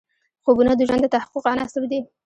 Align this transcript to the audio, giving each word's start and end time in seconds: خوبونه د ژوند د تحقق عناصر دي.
خوبونه 0.43 0.71
د 0.75 0.81
ژوند 0.87 1.01
د 1.03 1.07
تحقق 1.15 1.43
عناصر 1.53 1.83
دي. 1.91 1.99